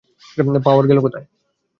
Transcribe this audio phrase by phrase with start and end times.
[0.59, 1.25] পাওয়ার গেল কোথায়?